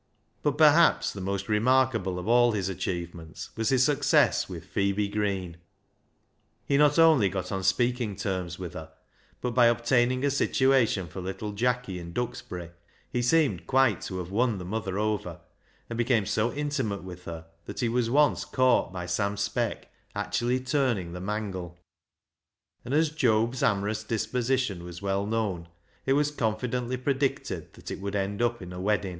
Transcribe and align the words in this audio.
26 0.41 0.57
402 0.57 0.57
BECKSIDE 0.57 0.81
LIGHTS 0.81 1.13
But 1.13 1.13
perhaps 1.13 1.13
the 1.13 1.21
most 1.21 1.47
remarkable 2.01 2.17
of 2.17 2.27
all 2.27 2.51
his 2.53 2.69
achievements 2.69 3.51
was 3.55 3.69
his 3.69 3.83
success 3.85 4.49
with 4.49 4.65
Phebe 4.65 5.07
Green. 5.07 5.57
He 6.65 6.75
not 6.79 6.97
only 6.97 7.29
got 7.29 7.51
on 7.51 7.61
speaking 7.61 8.15
terms 8.15 8.57
with 8.57 8.73
her, 8.73 8.89
but, 9.41 9.51
by 9.51 9.67
obtaining 9.67 10.25
a 10.25 10.31
situation 10.31 11.07
for 11.07 11.21
little 11.21 11.51
Jacky 11.51 11.99
in 11.99 12.13
Duxbury, 12.13 12.71
he 13.11 13.21
seemed 13.21 13.67
quite 13.67 14.01
to 14.01 14.17
have 14.17 14.31
won 14.31 14.57
the 14.57 14.65
mother 14.65 14.97
over, 14.97 15.39
and 15.87 15.97
became 15.97 16.25
so 16.25 16.51
intimate 16.51 17.03
with 17.03 17.25
her 17.25 17.45
that 17.65 17.81
he 17.81 17.87
was 17.87 18.09
once 18.09 18.43
caught 18.43 18.91
by 18.91 19.05
Sam 19.05 19.37
Speck 19.37 19.87
actually 20.15 20.61
turning 20.61 21.13
the 21.13 21.21
mangle; 21.21 21.77
and 22.83 22.95
as 22.95 23.11
Job's 23.11 23.61
amorous 23.61 24.03
dis• 24.03 24.25
position 24.31 24.83
was 24.83 25.03
well 25.03 25.27
known, 25.27 25.67
it 26.07 26.13
was 26.13 26.31
confidently 26.31 26.97
predicted 26.97 27.73
that 27.73 27.91
it 27.91 27.99
would" 27.99 28.15
end 28.15 28.41
up 28.41 28.63
in 28.63 28.73
a 28.73 28.81
weddin'." 28.81 29.09